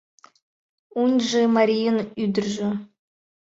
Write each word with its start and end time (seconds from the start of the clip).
Уньжы 1.01 1.41
марийын 1.55 1.97
ӱдыржӧ 2.23 2.69